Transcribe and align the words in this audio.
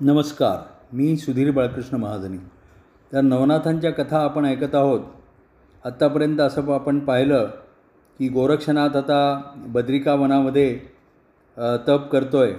नमस्कार 0.00 0.96
मी 0.96 1.16
सुधीर 1.16 1.50
बाळकृष्ण 1.50 1.96
महाजनी. 1.96 2.36
तर 3.12 3.20
नवनाथांच्या 3.20 3.90
कथा 3.92 4.18
आपण 4.18 4.44
ऐकत 4.46 4.74
आहोत. 4.74 5.00
आत्तापर्यंत 5.84 6.40
असं 6.40 6.72
आपण 6.74 6.98
पाहिलं 6.98 7.50
की 8.20 8.28
गोरक्षनाथ 8.28 8.96
आता 8.96 9.18
बद्रिका 9.74 10.14
वनामध्ये 10.14 10.74
तप 11.88 12.08
करतो 12.12 12.38
आहे 12.38 12.54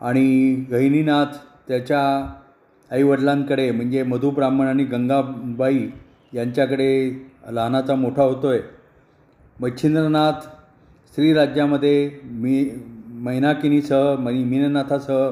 आणि 0.00 0.54
गहिनीनाथ 0.70 1.38
त्याच्या 1.68 2.02
आईवडिलांकडे 2.90 3.70
म्हणजे 3.70 4.02
मधु 4.02 4.30
ब्राह्मण 4.30 4.66
आणि 4.66 4.84
गंगाबाई 4.84 5.86
यांच्याकडे 6.34 6.90
लहानाचा 7.50 7.94
मोठा 7.94 8.22
होतो 8.22 8.48
आहे 8.48 8.60
मच्छिंद्रनाथ 9.60 10.48
श्रीराज्यामध्ये 11.14 12.10
मी 12.22 12.64
मैनाकिनीसह 13.24 14.14
मनी 14.18 14.44
मीननाथासह 14.44 15.28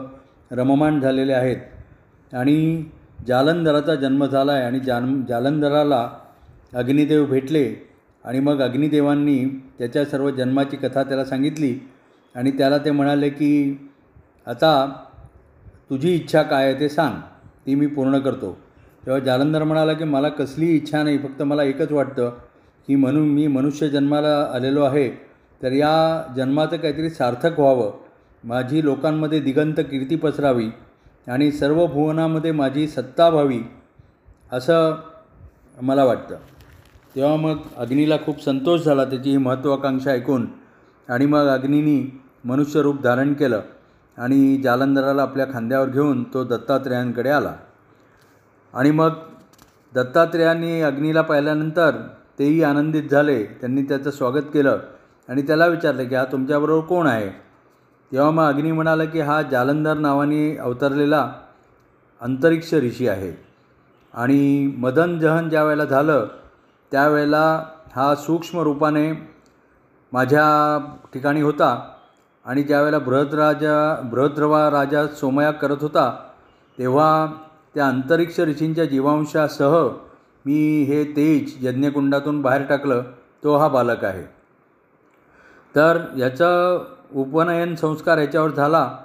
रममाण 0.50 1.00
झालेले 1.00 1.32
आहेत. 1.32 1.56
आणि 2.34 2.84
जालंधराचा 3.26 3.94
जन्म 3.94 4.26
झाला 4.26 4.52
आहे 4.52 4.64
आणि 4.64 4.80
जान 4.80 5.24
जालंधराला 5.28 6.10
अग्निदेव 6.74 7.24
भेटले 7.26 7.74
आणि 8.24 8.40
मग 8.40 8.60
अग्निदेवांनी 8.62 9.44
त्याच्या 9.78 10.04
सर्व 10.04 10.30
जन्माची 10.30 10.76
कथा 10.76 11.02
त्याला 11.02 11.24
सांगितली 11.24 11.88
आणि 12.34 12.50
त्याला 12.50 12.78
ते 12.78 12.90
म्हणाले 12.90 13.28
की 13.28 13.88
आता 14.46 14.92
तुझी 15.90 16.14
इच्छा 16.14 16.42
काय 16.42 16.64
आहे 16.64 16.80
ते 16.80 16.88
सांग. 16.88 17.14
ती 17.66 17.74
मी 17.74 17.86
पूर्ण 17.86 18.18
करतो. 18.18 18.56
तेव्हा 19.06 19.20
जालंधर 19.20 19.62
म्हणाला 19.62 19.92
की 19.92 20.04
मला 20.04 20.28
कसली 20.28 20.76
इच्छा 20.76 21.02
नाही 21.02 21.18
फक्त 21.18 21.42
मला 21.42 21.62
एकच 21.62 21.92
वाटतं 21.92 22.30
की 22.86 22.94
म्हणून 22.94 23.28
मी 23.28 23.46
मनुष्य 23.46 23.88
जन्माला 23.88 24.50
आलेलो 24.54 24.82
आहे. 24.82 25.10
तर 25.62 25.72
या 25.72 26.22
जन्माचं 26.36 26.76
काहीतरी 26.76 27.10
सार्थक 27.10 27.60
व्हावं. 27.60 28.05
माझी 28.44 28.84
लोकांमध्ये 28.84 29.40
दिगंत 29.40 29.74
कीर्ती 29.76 30.16
पसरावी 30.16 30.68
आणि 31.28 31.52
सर्व 31.52 31.86
भुवनामध्ये 31.86 32.52
माझी 32.52 32.88
सत्ता 32.88 33.28
व्हावी 33.28 33.60
असं 34.52 34.94
मला 35.82 36.04
वाटतं. 36.04 36.36
तेव्हा 37.16 37.36
मग 37.36 37.56
अग्नीला 37.76 38.16
खूप 38.16 38.42
संतोष 38.42 38.80
झाला 38.80 39.04
त्याची 39.04 39.30
ही 39.30 39.36
महत्त्वाकांक्षा 39.36 40.10
ऐकून 40.10 40.46
आणि 41.08 41.26
मग 41.26 41.46
अग्नीनी 41.46 42.20
मनुष्यरूप 42.44 43.02
धारण 43.02 43.32
केलं 43.32 43.60
आणि 44.18 44.60
जालंधराला 44.64 45.22
आपल्या 45.22 45.46
खांद्यावर 45.52 45.88
घेऊन 45.88 46.24
तो 46.24 46.44
दत्तात्रेयांकडे 46.44 47.30
आला. 47.30 47.54
आणि 48.74 48.90
मग 48.90 49.10
दत्तात्रेयांनी 49.94 50.80
अग्नीला 50.80 51.22
पाहिल्यानंतर 51.22 51.90
तेही 52.38 52.62
आनंदित 52.62 53.02
झाले. 53.10 53.44
त्यांनी 53.44 53.82
त्याचं 53.82 54.10
स्वागत 54.10 54.52
केलं 54.54 54.78
आणि 55.28 55.42
त्याला 55.42 55.66
विचारलं 55.66 56.04
की 56.04 56.14
हा 56.14 56.24
तुमच्याबरोबर 56.24 56.86
कोण 56.86 57.06
आहे? 57.06 57.45
तेव्हा 58.12 58.30
मग 58.30 58.48
अग्नी 58.48 58.72
म्हणाला 58.72 59.04
की 59.04 59.20
हा 59.20 59.42
जालंधर 59.42 59.94
नावाने 59.94 60.56
अवतरलेला 60.56 61.32
अंतरिक्ष 62.20 62.74
ऋषी 62.74 63.08
आहे. 63.08 63.32
आणि 64.14 64.74
मदन 64.78 65.18
जहन 65.18 65.48
ज्या 65.48 65.64
वेळेला 65.64 65.84
झालं 65.84 66.26
त्यावेळेला 66.92 67.64
हा 67.96 68.14
सूक्ष्म 68.14 68.60
रूपाने 68.60 69.12
माझ्या 70.12 70.44
ठिकाणी 71.14 71.42
होता. 71.42 71.92
आणि 72.44 72.62
ज्यावेळेला 72.62 72.98
बृहद्राजा 72.98 74.00
बृहद्रवा 74.04 74.70
राजा 74.70 75.06
सोमया 75.06 75.50
करत 75.50 75.76
होता 75.80 76.18
तेव्हा 76.78 77.26
त्या 77.74 77.88
अंतरिक्ष 77.88 78.40
ऋषींच्या 78.40 78.84
जीवांशासह 78.84 79.88
मी 80.46 80.82
हे 80.82 81.04
तेज 81.04 81.66
यज्ञकुंडातून 81.66 82.42
बाहेर 82.42 82.62
टाकलं. 82.68 83.02
तो 83.44 83.56
हा 83.56 83.68
बालक 83.68 84.04
आहे. 84.04 84.24
तर 85.74 85.98
याचं 86.16 86.78
उपनयन 87.14 87.74
संस्कार 87.74 88.18
याच्यावर 88.18 88.50
झाला 88.50 88.96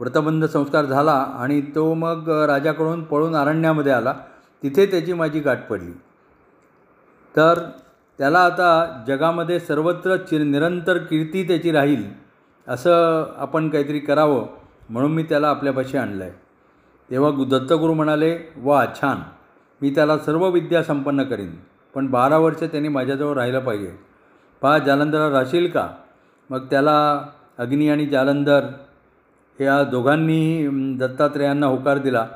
व्रतबंध 0.00 0.44
संस्कार 0.44 0.84
झाला 0.84 1.12
आणि 1.12 1.60
तो 1.74 1.94
मग 1.94 2.28
राजाकडून 2.46 3.02
पळून 3.04 3.36
अरण्यामध्ये 3.36 3.92
आला. 3.92 4.14
तिथे 4.62 4.86
त्याची 4.86 5.12
माझी 5.12 5.40
गाठ 5.40 5.68
पडली. 5.68 5.92
तर 7.36 7.60
त्याला 8.18 8.40
आता 8.40 9.04
जगामध्ये 9.08 9.60
सर्वत्र 9.60 10.16
चि 10.16 10.38
निरंतर 10.38 10.96
कीर्ती 10.96 11.46
त्याची 11.48 11.72
राहील 11.72 12.02
असं 12.68 13.24
आपण 13.36 13.68
काहीतरी 13.68 13.98
करावं 13.98 14.46
म्हणून 14.90 15.12
मी 15.12 15.22
त्याला 15.22 15.48
आपल्यापाशी 15.48 15.96
आणलं 15.96 16.24
आहे 16.24 16.32
तेव्हा 17.10 17.30
गु 17.30 17.44
दत्तगुरू 17.44 17.94
म्हणाले 17.94 18.38
वा 18.56 18.84
छान. 18.94 19.16
मी 19.82 19.90
त्याला 19.90 20.18
सर्व 20.18 20.48
विद्या 20.48 20.82
संपन्न 20.82 21.22
करीन 21.22 21.54
पण 21.94 22.06
बारा 22.06 22.38
वर्ष 22.38 22.62
त्यांनी 22.62 22.88
माझ्याजवळ 22.88 23.34
राहिलं 23.34 23.60
पाहिजे. 23.60 23.92
पहा 24.62 24.78
जालंधरा 24.78 25.30
राहशील 25.30 25.70
का? 25.70 25.88
मग 26.50 26.66
त्याला 26.70 27.22
अग्नी 27.58 27.88
आणि 27.88 28.06
जालंधर 28.06 28.66
या 29.60 29.82
दोघांनीही 29.84 30.96
दत्तात्रेयांना 30.96 31.66
होकार 31.66 31.98
दिला. 31.98 32.26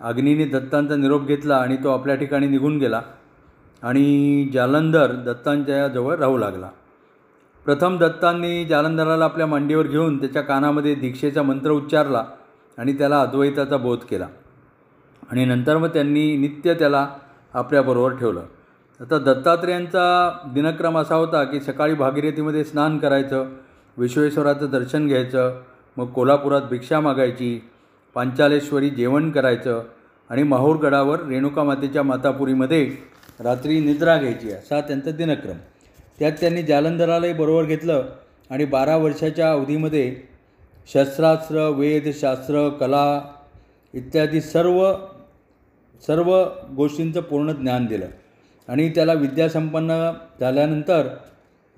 अग्नीने 0.00 0.44
दत्तांचा 0.44 0.96
निरोप 0.96 1.26
घेतला 1.26 1.56
आणि 1.56 1.76
तो 1.76 1.90
आपल्या 1.90 2.14
ठिकाणी 2.14 2.46
निघून 2.46 2.78
गेला 2.78 3.00
आणि 3.82 4.50
जालंधर 4.54 5.12
दत्तांच्या 5.12 5.88
जवळ 5.88 6.16
राहू 6.16 6.36
लागला. 6.38 6.68
प्रथम 7.64 7.96
दत्तांनी 7.98 8.64
जालंधराला 8.64 9.24
आपल्या 9.24 9.46
मांडीवर 9.46 9.86
घेऊन 9.86 10.20
त्याच्या 10.20 10.42
कानामध्ये 10.42 10.94
दीक्षेचा 10.94 11.42
मंत्र 11.42 11.70
उच्चारला 11.70 12.24
आणि 12.78 12.92
त्याला 12.92 13.20
अद्वैताचा 13.20 13.76
बोध 13.76 13.98
केला. 13.98 14.26
आणि 15.30 15.44
नंतर 15.44 15.76
मग 15.76 15.88
त्यांनी 15.88 16.36
नित्य 16.36 16.74
त्याला 16.74 17.08
आपल्याबरोबर 17.54 18.14
ठेवलं. 18.16 18.42
आता 19.00 19.18
दत्तात्रेयांचा 19.18 20.30
दिनक्रम 20.54 20.98
असा 20.98 21.14
होता 21.14 21.44
की 21.44 21.60
सकाळी 21.60 21.94
भागीरथीमध्ये 21.94 22.64
स्नान 22.64 22.98
करायचं 22.98 23.46
विश्वेश्वराचं 23.98 24.70
दर्शन 24.70 25.06
घ्यायचं 25.06 25.60
मग 25.96 26.06
कोल्हापुरात 26.06 26.62
भिक्षा 26.70 27.00
मागायची 27.00 27.60
पांचालेश्वरी 28.14 28.90
जेवण 28.90 29.30
करायचं 29.30 29.82
आणि 30.30 30.42
माहूरगडावर 30.42 31.22
रेणुका 31.22 31.62
मातेच्या 31.62 32.02
मातापुरीमध्ये 32.02 32.84
रात्री 33.40 33.80
निद्रा 33.80 34.16
घ्यायची 34.16 34.50
असा 34.52 34.80
त्यांचा 34.80 35.10
दिनक्रम. 35.10 35.56
त्यात 36.18 36.32
त्यांनी 36.40 36.62
जालंधरालाही 36.62 37.32
बरोबर 37.32 37.64
घेतलं 37.64 38.08
आणि 38.50 38.64
बारा 38.64 38.96
वर्षाच्या 38.96 39.50
अवधीमध्ये 39.52 40.16
शस्त्रास्त्र 40.92 41.68
वेदशास्त्र 41.68 42.68
कला 42.68 43.20
इत्यादी 43.94 44.40
सर्व 44.40 44.92
सर्व 46.06 46.44
गोष्टींचं 46.76 47.20
पूर्ण 47.20 47.52
ज्ञान 47.52 47.86
दिलं. 47.86 48.06
आणि 48.68 48.88
त्याला 48.88 49.12
विद्यासंपन्न 49.12 50.10
झाल्यानंतर 50.40 51.08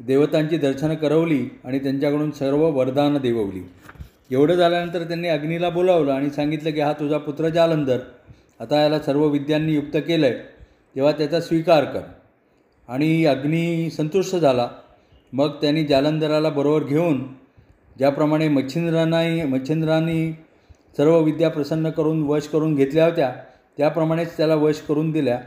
देवतांची 0.00 0.56
दर्शनं 0.56 0.94
करवली 0.94 1.49
आणि 1.65 1.78
त्यांच्याकडून 1.78 2.31
सर्व 2.31 2.71
वरदानं 2.71 3.21
देववली. 3.21 3.71
एवढं 4.31 4.55
झाल्यानंतर 4.55 5.03
त्यांनी 5.03 5.28
अग्नीला 5.28 5.71
बोलावलं 5.71 6.12
आणि 6.12 6.31
सांगितलं 6.31 6.71
की 6.71 6.81
हा 6.81 6.93
तुझा 6.93 7.19
पुत्र 7.19 7.49
जालंधर. 7.49 7.99
आता 8.60 8.83
याला 8.83 8.99
सर्व 8.99 9.27
विद्यांनी 9.27 9.72
युक्त 9.72 9.97
केलं 9.97 10.27
आहे 10.27 10.34
तेव्हा 10.97 11.12
त्याचा 11.12 11.41
स्वीकार 11.41 11.84
कर. 11.84 12.00
आणि 12.89 13.25
अग्नी 13.25 13.91
संतुष्ट 13.91 14.37
झाला. 14.37 14.69
मग 15.33 15.49
त्यांनी 15.49 15.84
जालंधराला 15.84 16.49
बरोबर 16.49 16.84
घेऊन 16.84 17.25
ज्याप्रमाणे 17.99 18.49
मच्छिंद्रांनाही 18.49 19.44
मच्छिंद्रांनी 19.44 20.33
सर्व 20.97 21.19
विद्या 21.21 21.50
प्रसन्न 21.50 21.91
करून 21.91 22.22
वश 22.22 22.49
करून 22.49 22.75
घेतल्या 22.75 23.05
होत्या 23.05 23.33
त्याप्रमाणेच 23.77 24.37
त्याला 24.37 24.55
वश 24.55 24.81
करून 24.81 25.10
दिल्या. 25.10 25.41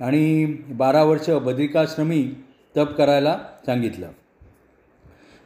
आणि 0.00 0.44
बारा 0.68 1.02
वर्ष 1.02 1.30
बद्रिकाश्रमी 1.30 2.28
तप 2.76 2.94
करायला 2.96 3.38
सांगितलं. 3.66 4.08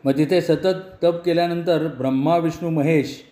मग 0.04 0.16
तिथे 0.18 0.40
सतत 0.40 0.80
तप 1.02 1.20
केल्यानंतर 1.24 1.86
ब्रह्मा 1.86 2.36
विष्णू 2.36 2.70
महेश 2.70 3.22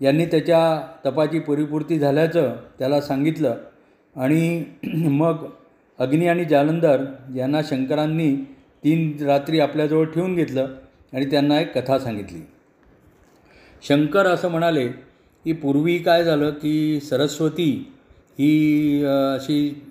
यांनी 0.00 0.26
त्याच्या 0.26 0.60
तपाची 1.04 1.38
परिपूर्ती 1.38 1.98
झाल्याचं 1.98 2.54
त्याला 2.78 3.00
सांगितलं 3.00 3.56
आणि 4.16 4.64
मग 5.08 5.44
अग्नी 5.98 6.26
आणि 6.28 6.44
जालंधर 6.44 7.04
यांना 7.34 7.60
शंकरांनी 7.62 8.34
तीन 8.84 9.24
रात्री 9.24 9.60
आपल्याजवळ 9.60 10.04
ठेवून 10.04 10.34
घेतलं 10.34 10.74
आणि 11.12 11.30
त्यांना 11.30 11.60
एक 11.60 11.78
कथा 11.78 11.98
सांगितली. 11.98 12.40
शंकर 13.82 14.26
असं 14.26 14.48
म्हणाले 14.48 14.86
की 15.44 15.52
पूर्वी 15.52 15.98
काय 15.98 16.24
झालं 16.24 16.50
की 16.50 17.00
सरस्वती 17.00 17.70
ही 18.38 19.04
अशी 19.04 19.82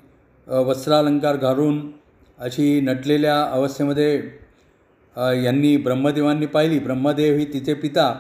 वस्त्रालंकार 0.48 1.36
घालून 1.36 1.80
अशी 2.39 2.80
नटलेल्या 2.81 3.41
अवस्थेमध्ये 3.44 4.15
यांनी 5.44 5.75
ब्रह्मदेवांनी 5.77 6.45
पाहिली. 6.45 6.80
ब्रह्मदेव 6.80 7.38
ही 7.38 7.45
तिचे 7.53 7.74
पिता. 7.74 8.13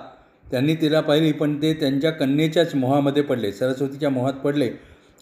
त्यांनी 0.51 0.75
तिला 0.75 1.01
पाहिली 1.01 1.31
पण 1.31 1.61
ते 1.61 1.73
त्यांच्या 1.73 2.11
कन्येच्याच 2.11 2.73
मोहामध्ये 2.75 3.23
पडले 3.23 3.51
सरस्वतीच्या 3.51 4.09
मोहात 4.09 4.33
पडले 4.33 4.71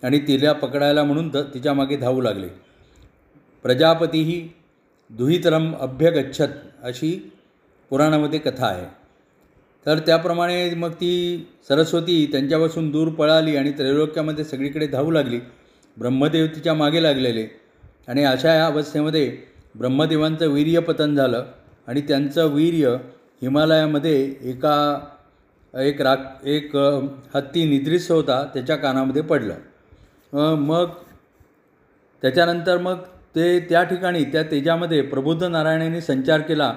आणि 0.03 0.19
तिला 0.19 0.53
पकडायला 0.53 1.03
म्हणून 1.03 1.29
ध 1.29 1.37
तिच्यामागे 1.53 1.97
धावू 1.97 2.21
लागले. 2.21 2.47
प्रजापतीही 3.63 4.47
दुहितरम 5.09 5.73
अभ्यगच्छत 5.75 6.47
अशी 6.83 7.31
पुराणामध्ये 7.89 8.39
कथा 8.39 8.65
आहे. 8.67 8.85
तर 9.85 9.99
त्याप्रमाणे 9.99 10.69
मग 10.75 10.91
ती 10.91 11.11
सरस्वती 11.67 12.25
त्यांच्यापासून 12.31 12.89
दूर 12.91 13.07
पळाली 13.09 13.55
आणि 13.57 13.71
त्रैलोक्यामध्ये 13.71 14.45
सगळीकडे 14.45 14.87
धावू 14.87 15.11
लागली. 15.11 15.39
ब्रह्मदेव 15.97 16.45
तिच्यामागे 16.45 17.03
लागलेले. 17.03 17.47
आणि 18.07 18.23
अशा 18.23 18.53
या 18.53 18.65
अवस्थेमध्ये 18.65 19.37
ब्रह्मदेवांचं 19.75 20.47
वीर्यपतन 20.47 21.15
झालं 21.15 21.45
आणि 21.87 22.01
त्यांचं 22.01 22.53
वीर्य 22.53 22.95
हिमालयामध्ये 23.41 24.15
एका 24.41 24.77
एक 25.73 26.01
राक 26.01 26.45
एक 26.47 26.75
हत्ती 27.33 27.63
निद्रिस्त 27.69 28.11
होता 28.11 28.43
त्याच्या 28.53 28.75
कानामध्ये 28.75 29.21
पडलं. 29.21 29.55
मग 30.55 30.89
त्याच्यानंतर 32.23 32.77
मग 32.77 32.99
ते 33.35 33.59
त्या 33.59 33.83
ठिकाणी 33.83 34.23
त्या 34.23 34.43
तेजामध्ये 34.43 35.01
प्रबुद्ध 35.01 35.43
नारायणाने 35.43 36.01
संचार 36.01 36.41
केला 36.41 36.73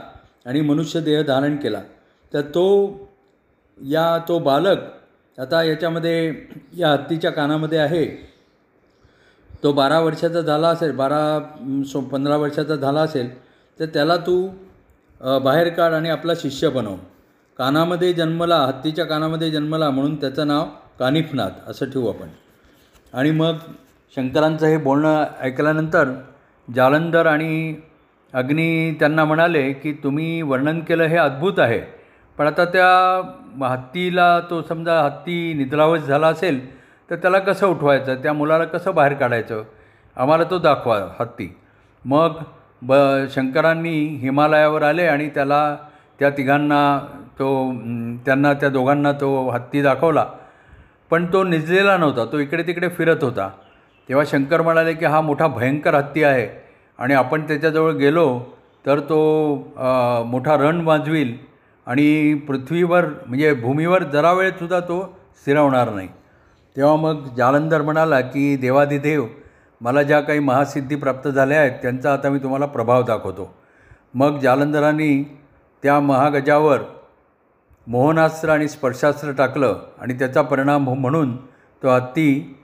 आणि 0.46 0.60
मनुष्य 0.60 1.00
देह 1.00 1.22
धारण 1.22 1.56
केला. 1.56 1.80
तर 2.32 2.40
तो 2.40 2.66
या 3.78 4.18
तो 4.28 4.38
बालक 4.38 4.78
आता 5.38 5.62
याच्यामध्ये 5.62 6.32
या 6.78 6.90
हत्तीच्या 6.92 7.30
कानामध्ये 7.30 7.78
आहे. 7.78 8.04
तो 9.62 9.72
बारा 9.72 9.98
वर्षाचा 10.00 10.40
झाला 10.40 10.68
असेल 10.68 10.92
बारा 10.96 11.82
सो 11.86 12.00
पंधरा 12.00 12.36
वर्षाचा 12.36 12.76
झाला 12.76 13.00
असेल 13.00 13.28
तर 13.80 13.86
त्याला 13.86 14.16
तू 14.16 14.46
बाहेर 15.44 15.68
काढ 15.68 15.92
आणि 15.92 16.10
आपला 16.10 16.32
शिष्य 16.36 16.68
बनव. 16.68 16.94
कानामध्ये 17.58 18.12
जन्मला 18.12 18.56
हत्तीच्या 18.56 19.04
कानामध्ये 19.04 19.50
जन्मला 19.50 19.90
म्हणून 19.90 20.14
त्याचं 20.16 20.46
नाव 20.46 20.64
कानिफनाथ 20.98 21.68
असं 21.70 21.90
ठेवू 21.90 22.08
आपण. 22.08 22.28
आणि 23.12 23.30
मग 23.30 23.56
शंकरांचं 24.16 24.66
हे 24.66 24.76
बोलणं 24.76 25.24
ऐकल्यानंतर 25.40 26.12
जालंधर 26.68 27.26
आणि 27.26 27.74
अग्नी 28.34 28.96
त्यांना 29.00 29.24
म्हणाले 29.24 29.70
की 29.72 29.92
तुम्ही 30.04 30.40
वर्णन 30.42 30.80
केलं 30.80 31.04
हे 31.04 31.16
अद्भुत 31.16 31.58
आहे. 31.58 31.80
पण 32.38 32.46
आता 32.46 32.64
त्या 32.64 33.66
हत्तीला 33.66 34.38
तो 34.40 34.62
समजा 34.62 35.00
हत्ती 35.02 35.52
निद्रावश 35.54 36.00
झाला 36.00 36.28
असेल 36.28 36.60
तर 37.10 37.16
त्याला 37.16 37.38
कसं 37.38 37.66
उठवायचं? 37.66 38.14
त्या 38.22 38.32
मुलाला 38.32 38.64
कसं 38.64 38.94
बाहेर 38.94 39.12
काढायचं? 39.14 39.62
आम्हाला 40.16 40.44
तो 40.50 40.58
दाखवा 40.58 40.98
हत्ती. 41.18 41.48
मग 42.04 42.36
ब 42.82 42.94
शंकरांनी 43.30 43.98
हिमालयावर 44.20 44.82
आले 44.82 45.06
आणि 45.06 45.28
त्याला 45.34 45.76
त्या 46.18 46.30
तिघांना 46.36 46.98
तो 47.38 47.48
त्यांना 48.26 48.52
त्या 48.52 48.68
दोघांना 48.68 49.12
तो 49.20 49.48
हत्ती 49.50 49.82
दाखवला. 49.82 50.24
पण 51.10 51.24
तो 51.32 51.42
निजलेला 51.44 51.96
नव्हता 51.96 52.24
तो 52.32 52.38
इकडे 52.38 52.62
तिकडे 52.66 52.88
फिरत 52.88 53.24
होता. 53.24 53.48
तेव्हा 54.08 54.24
शंकर 54.28 54.62
म्हणाले 54.62 54.92
की 54.94 55.04
हा 55.04 55.20
मोठा 55.20 55.46
भयंकर 55.46 55.94
हत्ती 55.94 56.22
आहे 56.24 56.48
आणि 56.98 57.14
आपण 57.14 57.46
त्याच्याजवळ 57.48 57.92
गेलो 57.92 58.26
तर 58.86 59.00
तो 59.00 59.18
मोठा 60.26 60.56
रण 60.56 60.80
वाजवील 60.86 61.34
आणि 61.86 62.34
पृथ्वीवर 62.48 63.04
म्हणजे 63.26 63.52
भूमीवर 63.54 64.02
जरा 64.02 64.32
वेळसुद्धा 64.32 64.80
तो 64.80 65.02
स्थिरवणार 65.40 65.90
नाही. 65.90 66.08
तेव्हा 66.76 66.96
मग 66.96 67.34
जालंधर 67.36 67.82
म्हणाला 67.82 68.20
की 68.20 68.56
देवादिदेव 68.56 69.26
मला 69.80 70.02
ज्या 70.02 70.20
काही 70.20 70.38
महासिद्धी 70.38 70.96
प्राप्त 70.96 71.28
झाल्या 71.28 71.60
आहेत 71.60 71.72
त्यांचा 71.82 72.12
आता 72.12 72.28
मी 72.28 72.38
तुम्हाला 72.38 72.66
प्रभाव 72.66 73.02
दाखवतो. 73.02 73.54
मग 74.14 74.38
जालंधरांनी 74.38 75.22
त्या 75.82 75.98
महागजावर 76.00 76.80
मोहनास्त्र 77.86 78.48
आणि 78.48 78.68
स्पर्शास्त्र 78.68 79.32
टाकलं 79.32 79.80
आणि 80.00 80.14
त्याचा 80.14 80.42
परिणाम 80.42 80.88
म्हणून 80.90 81.36
तो 81.82 81.88
हत्ती 81.88 82.56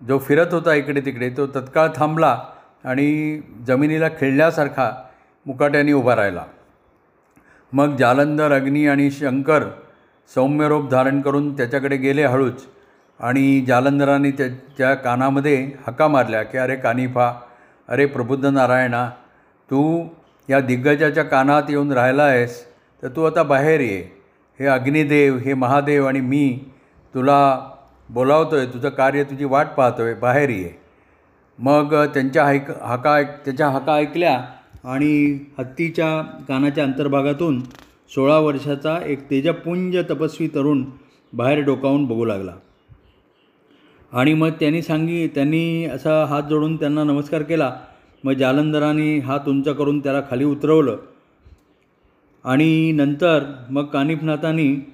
जो 0.00 0.18
फिरत 0.18 0.54
होता 0.54 0.74
इकडे 0.74 1.00
तिकडे 1.00 1.30
तो 1.30 1.46
तत्काळ 1.46 1.88
थांबला 1.96 2.38
आणि 2.84 3.40
जमिनीला 3.66 4.08
खिळल्यासारखा 4.08 4.90
मुकाट्याने 5.46 5.92
उभा 5.92 6.16
राहिला. 6.16 6.44
मग 7.72 7.96
जालंधर 7.96 8.52
अग्नी 8.52 8.86
आणि 8.86 9.10
शंकर 9.10 9.64
सौम्यरूप 10.34 10.88
धारण 10.90 11.20
करून 11.20 11.56
त्याच्याकडे 11.56 11.96
गेले 11.96 12.24
हळूच. 12.24 12.66
आणि 13.20 13.60
जालंधराने 13.60 14.30
त्याच्या 14.30 14.94
कानामध्ये 14.94 15.70
हका 15.86 16.08
मारल्या 16.08 16.42
की 16.42 16.58
अरे 16.58 16.76
कानिफा 16.76 17.32
अरे 17.88 18.06
प्रबुद्ध 18.06 18.46
नारायणा 18.46 19.08
तू 19.70 20.06
या 20.50 20.60
दिग्गजाच्या 20.60 21.24
कानात 21.24 21.62
येऊन 21.68 21.92
राहिला 21.92 22.22
आहेस 22.22 22.64
तर 23.02 23.08
तू 23.08 23.24
आता 23.24 23.42
बाहेर 23.42 23.80
ये. 23.80 24.02
हे 24.60 24.66
अग्निदेव 24.66 25.36
हे 25.36 25.54
महादेव 25.54 26.06
आणि 26.06 26.20
मी 26.20 26.58
तुला 27.14 27.60
बोलावतो 28.10 28.56
आहे 28.56 28.66
तुझं 28.66 28.88
कार्य 28.88 29.24
तुझी 29.24 29.44
वाट 29.44 29.66
पाहतो 29.66 30.02
आहे 30.02 30.14
बाहेर 30.14 30.50
ये. 30.50 30.70
मग 31.58 31.94
त्यांच्या 32.14 32.46
ऐक 32.46 32.70
हाका 32.82 33.14
ऐक 33.14 33.30
त्याच्या 33.44 33.68
हाका 33.68 33.94
ऐकल्या 33.94 34.40
आणि 34.84 35.38
हत्तीच्या 35.58 36.20
कानाच्या 36.48 36.84
अंतर्भागातून 36.84 37.60
सोळा 38.14 38.38
वर्षाचा 38.38 38.98
एक 39.06 39.30
तेजपुंज 39.30 39.96
तपस्वी 40.10 40.48
तरुण 40.48 40.84
बाहेर 41.32 41.64
डोकावून 41.64 42.04
बघू 42.06 42.24
लागला. 42.24 42.52
आणि 44.14 44.34
मग 44.34 44.48
त्यांनी 44.48 44.82
सांगी 44.82 45.26
त्यांनी 45.26 45.84
असा 45.84 46.24
हात 46.24 46.42
जोडून 46.50 46.76
त्यांना 46.76 47.04
नमस्कार 47.04 47.42
केला. 47.42 47.76
मग 48.24 48.32
जालंधराने 48.32 49.18
हात 49.18 49.40
उंच 49.48 49.68
करून 49.68 50.00
त्याला 50.00 50.20
खाली 50.30 50.44
उतरवलं. 50.44 50.96
आणि 52.44 52.92
नंतर 52.92 53.44
मग 53.70 53.84
कानिफनाथांनी 53.84 54.92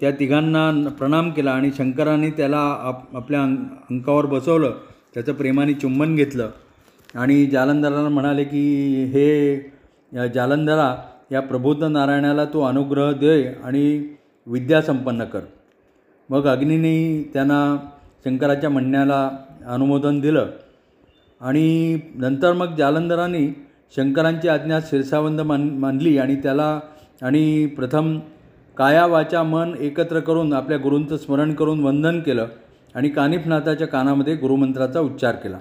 त्या 0.00 0.10
तिघांना 0.10 0.88
प्रणाम 0.98 1.30
केला 1.30 1.50
आणि 1.50 1.70
शंकराने 1.78 2.30
त्याला 2.30 2.58
आप 2.58 3.16
आपल्या 3.16 3.42
अंग 3.42 3.56
अंकावर 3.90 4.26
बसवलं. 4.26 4.72
त्याचं 5.14 5.32
प्रेमाने 5.32 5.72
चुंबन 5.72 6.14
घेतलं. 6.14 6.50
आणि 7.14 7.46
जालंधराला 7.46 8.08
म्हणाले 8.08 8.44
की 8.44 9.04
हे 9.04 9.54
या 10.14 10.26
जालंधरा 10.26 10.96
या 11.32 11.40
प्रबुद्ध 11.40 11.84
नारायणाला 11.84 12.44
तू 12.44 12.62
अनुग्रह 12.62 13.12
दे 13.12 13.44
आणि 13.64 14.14
विद्या 14.46 14.82
संपन्न 14.82 15.24
कर. 15.24 15.40
मग 16.30 16.46
अग्नीने 16.46 17.30
त्यांना 17.34 17.86
शंकराच्या 18.24 18.70
म्हणण्याला 18.70 19.30
अनुमोदन 19.66 20.20
दिलं. 20.20 20.46
आणि 21.40 21.98
नंतर 22.14 22.52
मग 22.52 22.74
जालंधरांनी 22.74 23.46
शंकरांची 23.96 24.48
आज्ञा 24.48 24.78
शिरसावंद 24.80 25.40
मान 25.40 25.68
मानली 25.78 26.18
आणि 26.18 26.36
त्याला 26.36 26.80
आणि 27.22 27.66
प्रथम 27.66 28.18
काया 28.76 29.06
वाचा 29.06 29.42
मन 29.42 29.74
एकत्र 29.80 30.20
करून 30.20 30.52
आपल्या 30.52 30.78
गुरूंचं 30.78 31.16
स्मरण 31.16 31.54
करून 31.54 31.80
वंदन 31.80 32.20
केलं 32.20 32.46
आणि 32.94 33.08
कानिफनाथाच्या 33.08 33.86
कानामध्ये 33.86 34.34
गुरुमंत्राचा 34.34 35.00
उच्चार 35.00 35.34
केला. 35.34 35.58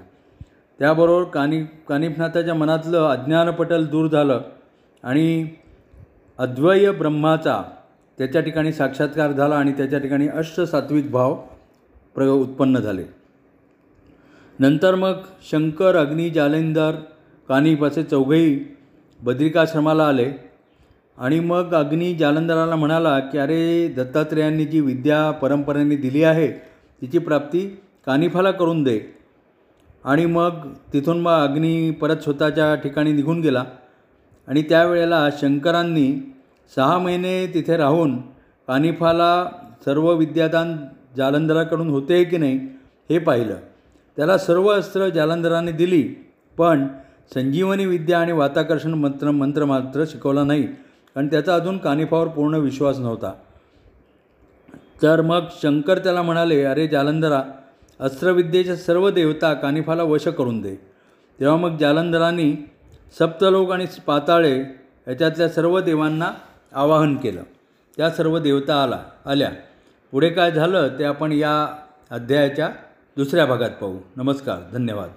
त्याबरोबर 0.79 1.23
कानि 1.23 1.63
कानिफनाथाच्या 1.87 2.53
मनातलं 2.53 3.07
अज्ञानपटल 3.07 3.85
दूर 3.85 4.07
झालं 4.07 4.41
आणि 5.03 5.47
अद्वय 6.39 6.91
ब्रह्माचा 6.91 7.61
त्याच्या 8.17 8.41
ठिकाणी 8.41 8.71
साक्षात्कार 8.73 9.31
झाला 9.31 9.55
आणि 9.55 9.71
त्याच्या 9.71 9.99
ठिकाणी 9.99 10.27
अष्टसात्विक 10.27 11.11
भाव 11.11 11.35
प्रयोग 12.15 12.41
उत्पन्न 12.41 12.79
झाले. 12.79 13.03
नंतर 14.59 14.95
मग 14.95 15.13
शंकर 15.51 15.95
अग्नी 15.95 16.29
जालेंदर 16.29 16.95
कानिफ 17.49 17.83
असे 17.83 18.03
चौघेही 18.03 18.59
बद्रिकाश्रमाला 19.19 20.07
आले 20.07 20.31
आणि 21.17 21.39
मग 21.39 21.73
अग्नी 21.73 22.13
जालंधराला 22.15 22.75
म्हणाला 22.75 23.19
की 23.19 23.37
अरे 23.37 23.87
दत्तात्रेयांनी 23.87 24.65
जी 24.65 24.79
विद्या 24.81 25.31
परंपरेने 25.31 25.95
दिली 25.95 26.23
आहे 26.23 26.51
तिची 27.01 27.17
प्राप्ती 27.17 27.65
कानिफाला 28.05 28.51
करून 28.51 28.83
दे. 28.83 28.99
आणि 30.03 30.25
मग 30.25 30.67
तिथून 30.93 31.19
मग 31.19 31.31
अग्नी 31.31 31.91
परत 31.91 32.17
स्वतःच्या 32.17 32.75
ठिकाणी 32.75 33.11
निघून 33.11 33.41
गेला 33.41 33.63
आणि 34.47 34.61
त्यावेळेला 34.61 35.29
शंकरांनी 35.41 36.33
सहा 36.75 36.97
महिने 36.97 37.47
तिथे 37.47 37.77
राहून 37.77 38.17
कानिफाला 38.67 39.49
सर्व 39.85 40.13
विद्यादान 40.13 40.77
जालंधराकडून 41.17 41.89
होते 41.89 42.23
की 42.23 42.37
नाही 42.37 42.57
हे 43.09 43.17
पाहिलं. 43.19 43.55
त्याला 44.17 44.37
सर्व 44.37 44.67
अस्त्र 44.67 45.09
जालंधराने 45.09 45.71
दिली 45.71 46.01
पण 46.57 46.87
संजीवनी 47.33 47.85
विद्या 47.85 48.19
आणि 48.19 48.31
वाताकर्षण 48.31 48.93
मंत्र 48.93 49.31
मंत्र 49.31 49.65
मात्र 49.65 50.03
शिकवला 50.07 50.43
नाही 50.43 50.63
कारण 50.63 51.27
त्याचा 51.27 51.55
अजून 51.55 51.77
कानिफावर 51.77 52.27
पूर्ण 52.27 52.53
विश्वास 52.53 52.99
नव्हता. 52.99 53.33
तर 55.01 55.21
मग 55.21 55.39
शंकर 55.61 55.97
त्याला 55.97 56.21
म्हणाले 56.21 56.63
अरे 56.63 56.87
जालंधरा 56.87 57.43
अस्त्रविद्येच्या 57.99 58.75
सर्व 58.75 59.09
देवता 59.09 59.53
कानिफाला 59.53 60.03
वश 60.03 60.27
करून 60.27 60.61
दे. 60.61 60.75
तेव्हा 61.39 61.57
मग 61.57 61.77
जालंधरांनी 61.77 62.55
सप्तलोक 63.19 63.71
आणि 63.71 63.85
पाताळे 64.05 64.59
याच्यातल्या 65.07 65.49
सर्व 65.49 65.79
देवांना 65.79 66.31
आवाहन 66.73 67.15
केलं. 67.15 67.43
त्या 67.97 68.09
सर्व 68.09 68.39
देवता 68.39 68.83
आला 68.83 68.99
आल्या. 69.25 69.51
पुढे 70.11 70.29
काय 70.29 70.51
झालं 70.51 70.99
ते 70.99 71.03
आपण 71.03 71.31
या 71.31 71.83
अध्यायाच्या 72.09 72.69
दुसऱ्या 73.17 73.45
भागात 73.45 73.69
पाहू. 73.69 73.99
नमस्कार 74.15 74.59
धन्यवाद. 74.73 75.09